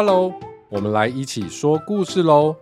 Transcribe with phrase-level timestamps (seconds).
[0.00, 0.32] Hello，
[0.68, 2.54] 我们来一起说故事喽。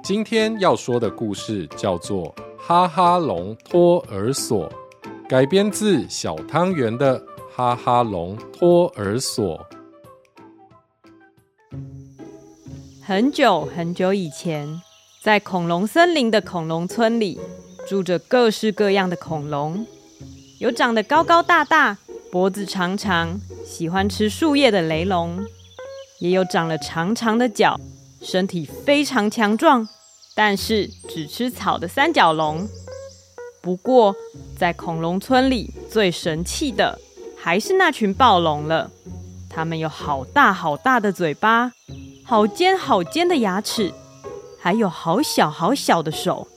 [0.00, 2.26] 今天要说的故事叫做
[2.56, 4.70] 《哈哈龙托儿所》，
[5.28, 7.18] 改编自小汤圆的
[7.52, 9.58] 《哈哈龙托儿所》。
[13.02, 14.80] 很久很久以前，
[15.20, 17.40] 在恐龙森林的恐龙村里，
[17.88, 19.84] 住着各式各样的恐龙，
[20.60, 21.98] 有长得高高大大、
[22.30, 25.44] 脖子长长、喜欢吃树叶的雷龙，
[26.24, 27.78] 也有长了长长的脚、
[28.22, 29.86] 身体非常强壮，
[30.34, 32.66] 但是只吃草的三角龙。
[33.60, 34.16] 不过，
[34.58, 36.98] 在恐龙村里最神气的
[37.36, 38.90] 还是那群暴龙了，
[39.50, 41.72] 它们有好大好大的嘴巴。
[42.24, 43.92] 好尖好尖的牙齿，
[44.58, 46.48] 还有好小好小的手。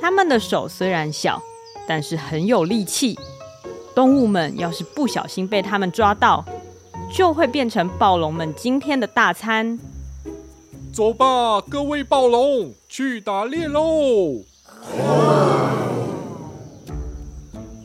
[0.00, 1.42] 它们的手虽然小，
[1.86, 3.18] 但是很有力气。
[3.94, 6.42] 动物们要是不小心被它们抓到，
[7.12, 9.78] 就会变成暴龙们今天的大餐。
[10.92, 14.42] 走吧，各位暴龙，去打猎喽！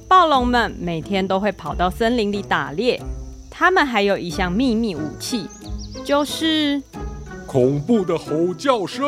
[0.08, 3.02] 暴龙们每天都会跑到森林里打猎。
[3.50, 5.48] 他们还有一项秘密武器，
[6.06, 6.82] 就是。
[7.48, 9.04] 恐怖的吼叫声！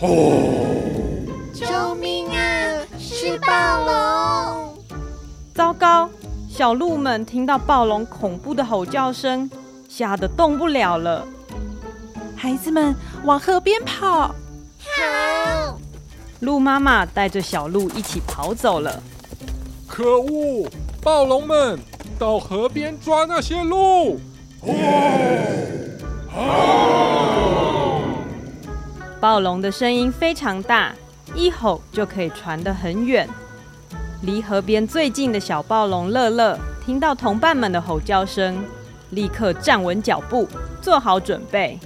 [0.00, 0.08] 吼！
[1.52, 2.80] 救命啊！
[2.98, 4.76] 是暴龙！
[5.54, 6.10] 糟糕！
[6.56, 9.50] 小鹿们听到暴龙恐怖的吼叫声，
[9.88, 11.26] 吓得动不了了。
[12.36, 14.28] 孩子们往河边跑！
[14.78, 15.76] 好！
[16.38, 19.02] 鹿妈妈带着小鹿一起跑走了。
[19.88, 20.68] 可恶！
[21.02, 21.76] 暴龙们
[22.20, 24.20] 到河边抓那些鹿！
[24.60, 24.70] 哦。
[26.36, 28.00] 哦
[29.18, 30.94] 暴龙的声音非常大，
[31.34, 33.28] 一吼就可以传得很远。
[34.24, 38.64] 离河边最近的小暴龙乐乐听到同伴们的吼叫声，
[39.10, 40.48] 立刻站稳脚步，
[40.80, 41.78] 做好准备。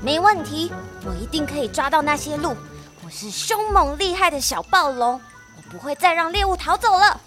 [0.00, 0.72] 没问题，
[1.04, 2.56] 我一定可以抓到那些鹿。
[3.04, 5.20] 我是凶猛厉害的小暴龙，
[5.56, 7.20] 我不会再让猎物逃走了。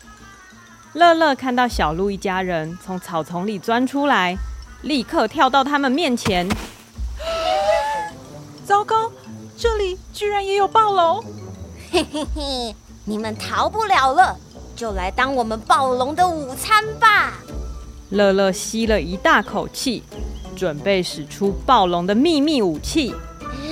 [0.94, 4.36] 乐乐看到小鹿一家人从草丛里钻出来。
[4.82, 6.46] 立刻跳到他们面前！
[8.66, 9.10] 糟糕，
[9.56, 11.24] 这里居然也有暴龙！
[11.90, 12.76] 嘿嘿嘿，
[13.06, 14.38] 你们逃不了了，
[14.76, 17.34] 就来当我们暴龙的午餐吧！
[18.10, 20.04] 乐乐吸了一大口气，
[20.56, 23.14] 准备使出暴龙的秘密武器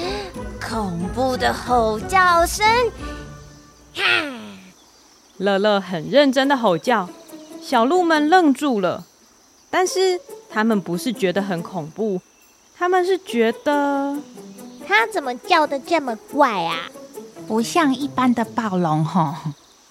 [0.59, 2.66] ——恐怖的吼叫声！
[3.94, 4.03] 哈！
[5.38, 7.09] 乐乐很认真的吼叫，
[7.62, 9.06] 小鹿们愣住了，
[9.70, 10.20] 但是。
[10.53, 12.20] 他们不是觉得很恐怖，
[12.78, 14.18] 他们是觉得
[14.86, 16.91] 他怎么叫的这么怪啊？
[17.47, 19.35] 不像一般的暴龙吼，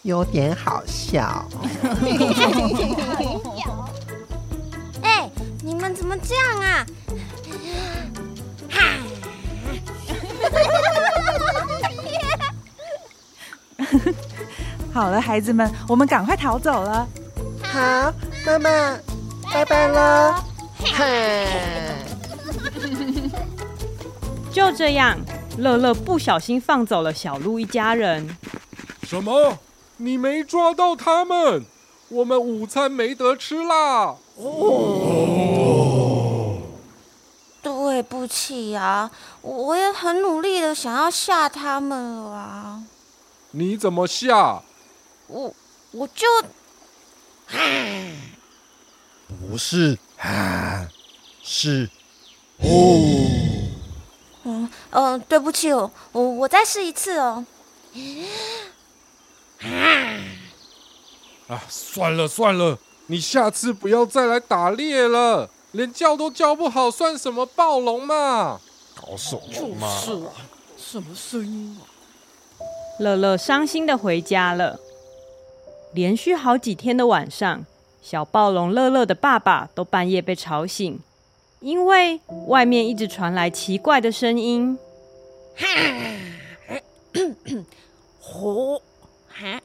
[0.03, 1.45] 有点好笑。
[5.03, 5.31] 哎，
[5.63, 6.87] 你们怎么这样啊？
[8.71, 8.81] 哈！
[14.93, 17.07] 好了，孩子们，我们赶快逃走了。
[17.63, 18.13] 好，
[18.47, 18.97] 妈妈，
[19.53, 20.45] 拜拜了。
[24.51, 25.19] 就这样，
[25.59, 28.37] 乐乐不小心放走了小鹿一家人。
[29.03, 29.59] 什么？
[29.99, 31.65] 你没抓到他们？
[32.09, 34.17] 我们午餐没得吃啦！
[34.37, 36.59] 哦，
[37.63, 39.11] 对不起啊，
[39.43, 42.83] 我也很努力的想要吓他们了啊。
[43.53, 44.63] 你怎么吓？
[45.29, 45.55] 我
[45.93, 46.27] 我就，
[49.49, 49.97] 不是。
[50.19, 50.89] 啊，
[51.43, 51.89] 是，
[52.59, 52.67] 哦，
[54.51, 57.45] 嗯嗯、呃，对不起哦，我我再试一次哦。
[61.49, 68.61] 啊，算了算了，你下次不要再来打猎了，连叫都叫不好，算什么暴龙嘛？
[68.95, 70.01] 搞什么嘛？
[70.01, 70.33] 是啊，
[70.77, 71.87] 什么声音啊？
[72.99, 74.79] 乐乐伤心的回家了，
[75.93, 77.65] 连续好几天的晚上。
[78.03, 81.01] 小暴龙乐乐的爸爸都半夜被吵醒，
[81.61, 84.79] 因为外面一直传来奇怪的声音。
[85.57, 85.67] 哈，
[88.19, 88.83] 吼，
[89.29, 89.61] 哈，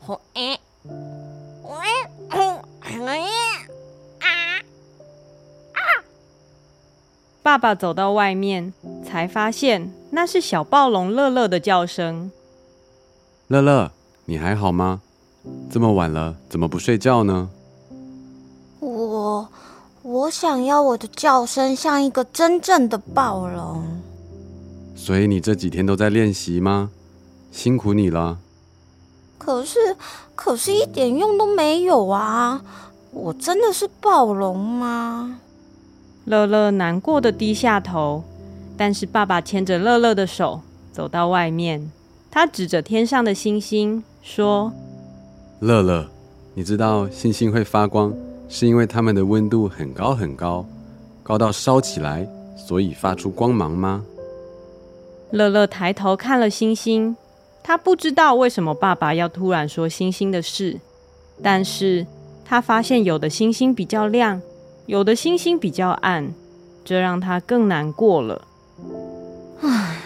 [0.00, 1.76] 吼，哎，喂，
[2.30, 3.20] 吼，哎，
[4.18, 4.28] 啊，
[5.72, 5.78] 啊！
[7.42, 8.72] 爸爸走到外面，
[9.06, 12.32] 才发现那是小暴龙乐乐的叫声。
[13.46, 13.92] 乐乐，
[14.24, 15.00] 你还好吗？
[15.70, 17.50] 这么晚了，怎么不睡觉呢？
[18.80, 19.48] 我
[20.02, 23.84] 我想要我的叫声像一个真正的暴龙。
[24.94, 26.90] 所以你这几天都在练习吗？
[27.50, 28.38] 辛苦你了。
[29.38, 29.78] 可是，
[30.34, 32.62] 可是一点用都没有啊！
[33.12, 35.40] 我真的是暴龙吗？
[36.26, 38.22] 乐乐难过的低下头，
[38.76, 40.60] 但是爸爸牵着乐乐的手
[40.92, 41.90] 走到外面，
[42.30, 44.72] 他指着天上的星星说
[45.60, 46.06] ：“乐乐，
[46.54, 48.12] 你知道星星会发光，
[48.50, 50.66] 是因为它们的温度很高很高，
[51.22, 54.04] 高到烧起来，所以发出光芒吗？”
[55.30, 57.16] 乐乐抬头看了星星，
[57.62, 60.80] 他不知道为什么爸爸要突然说星星的事，
[61.40, 62.04] 但是
[62.44, 64.42] 他发现有的星星比较亮。
[64.86, 66.34] 有的星星比较暗，
[66.84, 68.42] 这让他更难过了。
[69.60, 69.98] 唉，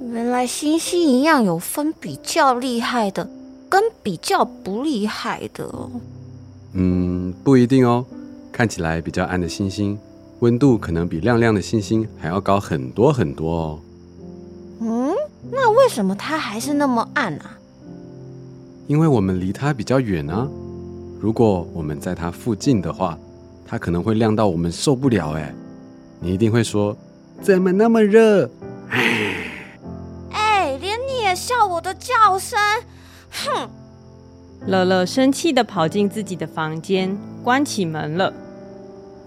[0.00, 3.28] 原来星星一样有分比较厉害的
[3.68, 5.68] 跟比较不厉害的。
[6.80, 8.06] 嗯，不一定哦。
[8.52, 9.98] 看起来比较暗的星星，
[10.38, 13.80] 温度可能比亮亮的星星还要高很多很多哦。
[14.80, 15.12] 嗯，
[15.50, 17.58] 那为什么它还是那么暗啊？
[18.86, 20.48] 因为我们离它比较远啊。
[21.20, 23.18] 如果我们在它附近的话，
[23.66, 25.52] 它可能会亮到我们受不了哎！
[26.20, 26.96] 你一定会说，
[27.42, 28.48] 怎么那么热？
[28.88, 32.56] 哎，连你也笑我的叫声，
[33.30, 33.68] 哼！
[34.66, 38.32] 乐乐生气的跑进自己的房间，关起门了。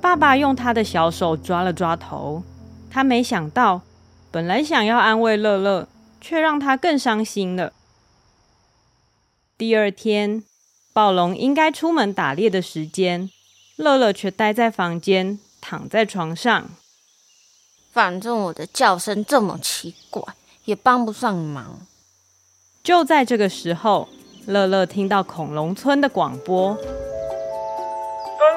[0.01, 2.43] 爸爸用他的小手抓了抓头，
[2.89, 3.81] 他没想到，
[4.29, 5.87] 本来想要安慰乐乐，
[6.19, 7.73] 却让他更伤心了。
[9.57, 10.43] 第二天，
[10.93, 13.29] 暴龙应该出门打猎的时间。
[13.77, 16.69] 乐乐却待在房间，躺在床上。
[17.91, 20.21] 反正我的叫声这么奇怪，
[20.65, 21.79] 也帮不上忙。
[22.83, 24.07] 就在这个时候，
[24.47, 26.83] 乐乐听到恐龙村的广播：森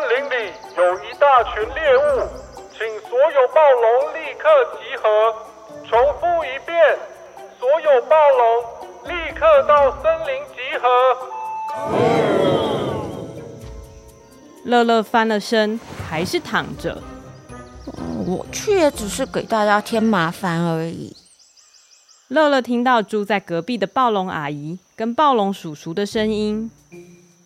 [0.09, 2.01] 林里有一大群猎物，
[2.73, 2.79] 请
[3.09, 4.49] 所有暴龙立刻
[4.79, 5.35] 集合。
[5.87, 6.99] 重复一遍，
[7.61, 8.65] 所有暴龙
[9.05, 10.89] 立刻到森林集合。
[11.93, 12.05] 嗯
[14.65, 15.79] 乐乐翻了身，
[16.09, 17.03] 还是躺着。
[18.27, 21.15] 我去也只是给大家添麻烦而已。
[22.29, 26.71] 乐乐听到住在隔壁的暴龙阿姨跟暴龙叔叔的声音。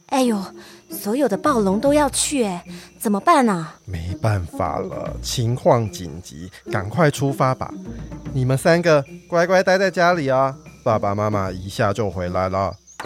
[0.07, 0.43] 哎呦，
[0.91, 2.65] 所有的暴龙都要去，哎，
[2.99, 3.75] 怎么办啊？
[3.85, 7.73] 没办法了，情况紧急，赶快出发吧！
[8.33, 12.75] 你们三个乖乖待在家里啊，爸爸妈妈一下就回来了。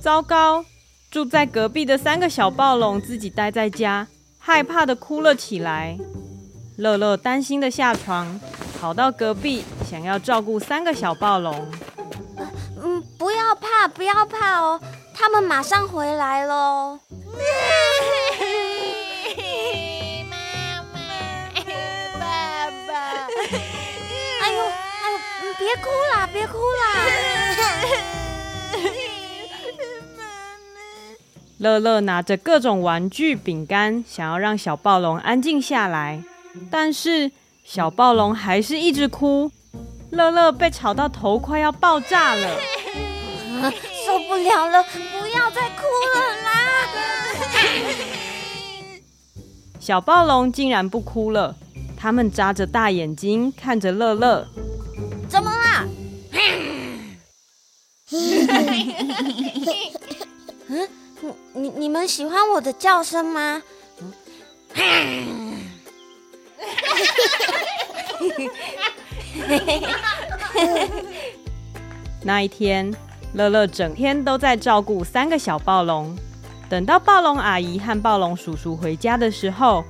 [0.00, 0.64] 糟糕！
[1.10, 4.06] 住在隔壁的三个小暴龙自己待在家，
[4.46, 5.98] 害怕的哭了起来。
[6.78, 8.40] 乐乐担心的下床，
[8.78, 11.68] 跑到隔壁，想要照顾三个小暴龙。
[12.80, 14.80] 嗯，不要怕，不要怕哦，
[15.12, 17.00] 他们马上回来喽。
[20.30, 20.36] 妈
[20.92, 21.00] 妈，
[22.20, 22.94] 爸爸，
[24.42, 25.10] 哎呦，哎
[25.42, 26.84] 呦，别哭啦，别哭啦。
[31.58, 36.22] 乐乐拿着各种玩具、饼干，想要让小暴龙安静下来，
[36.70, 37.30] 但是
[37.64, 39.50] 小暴龙还是一直哭。
[40.10, 42.48] 乐乐被吵到头快要爆炸了，
[43.60, 43.72] 啊，
[44.06, 45.82] 受不了了，不要再哭
[46.14, 46.52] 了啦！
[49.80, 51.56] 小暴龙竟然不哭了，
[51.96, 54.46] 他们眨着大眼睛看着乐乐，
[55.28, 55.84] 怎么啦？
[61.86, 63.62] 你们喜欢我的叫声吗？
[72.24, 72.92] 那一天，
[73.34, 76.18] 乐乐整天都在照顾三个小暴龙。
[76.68, 79.84] 等到暴龙阿姨和暴龙叔叔回家的时候，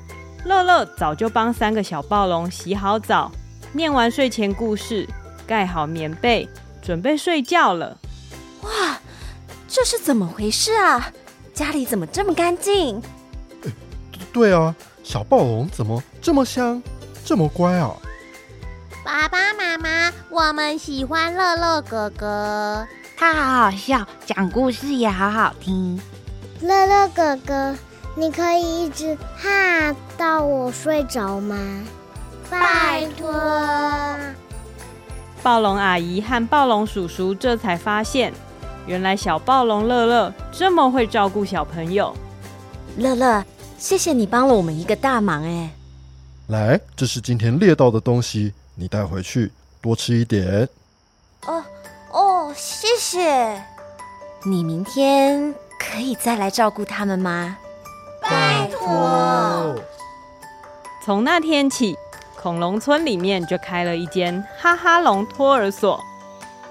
[0.44, 3.32] 乐乐早就帮三个小暴龙洗好澡，
[3.72, 5.08] 念完睡前故事，
[5.46, 6.46] 盖好棉被，
[6.82, 7.96] 准备睡觉了。
[8.64, 9.00] 哇！
[9.66, 11.10] 这是怎么回事啊？
[11.56, 13.02] 家里怎么这么干净？
[14.30, 16.82] 对啊，小暴龙怎么这么香，
[17.25, 17.96] 这么乖啊？
[19.02, 22.86] 爸爸妈妈，我们喜欢乐乐哥哥，
[23.16, 25.98] 他好好笑，讲故事也好好听。
[26.60, 27.75] 乐乐哥哥，
[28.14, 31.56] 你可以一直哈到我睡着吗？
[32.50, 33.32] 拜托。
[35.42, 38.34] 暴龙阿姨和暴龙叔叔这才发现。
[38.87, 42.14] 原来小暴龙乐乐这么会照顾小朋友，
[42.97, 43.45] 乐乐，
[43.76, 45.71] 谢谢你帮了我们一个大忙哎！
[46.47, 49.50] 来，这是今天猎到的东西，你带回去
[49.81, 50.69] 多吃一点。
[51.47, 51.62] 哦
[52.12, 53.61] 哦，谢谢。
[54.45, 57.57] 你明天可以再来照顾他们吗？
[58.23, 59.75] 拜托。
[61.05, 61.97] 从那天起，
[62.40, 66.00] 恐龙村里面就开了一间哈哈龙托儿所。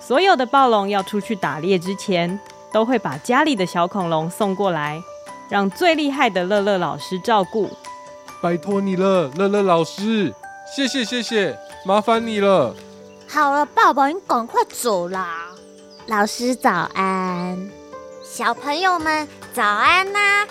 [0.05, 2.39] 所有的暴龙要出去打猎之前，
[2.71, 5.01] 都会把家里的小恐龙送过来，
[5.49, 7.71] 让最厉害的乐乐老师照顾。
[8.39, 10.31] 拜托你了，乐乐老师，
[10.75, 12.75] 谢谢谢谢，麻烦你了。
[13.27, 15.47] 好了，爸爸，你赶快走啦。
[16.05, 17.67] 老师早安，
[18.23, 20.47] 小朋友们早安呐、啊！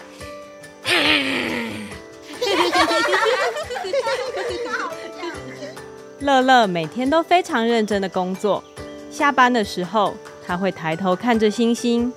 [6.18, 8.64] 乐乐每天都非常认真的工作，
[9.14, 10.12] 下班的时候
[10.44, 12.12] 他会抬头看着星星，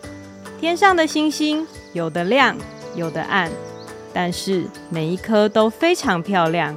[0.60, 2.58] 天上的星星有的亮，
[2.96, 3.52] 有的暗，
[4.12, 6.76] 但是每一颗都非常漂亮。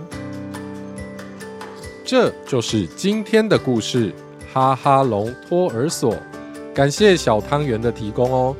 [2.04, 4.12] 这就是今天的故事，
[4.52, 6.14] 哈哈龙托儿所。
[6.74, 8.54] 感谢小汤圆的提供哦。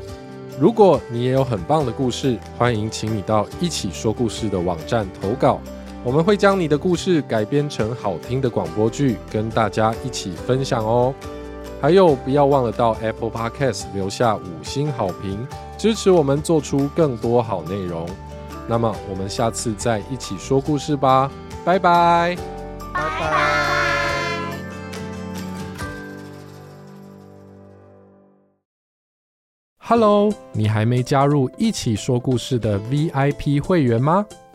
[0.59, 5.61] 如果你也有很棒的故事，欢迎请你到一起说故事的网站投稿，
[6.03, 11.15] 我们会将你的故事改编成好听的广播剧，跟大家一起分享哦。
[11.81, 15.47] 还有，不要忘了到 Apple Podcast 留下五星好评，
[15.79, 18.07] 支持我们做出更多好内容。
[18.69, 21.31] 那么，我们下次再一起说故事吧，
[21.65, 22.37] 拜拜，
[22.93, 23.67] 拜拜。
[29.79, 34.27] Hello，你还没加入一起说故事的 VIP 会员吗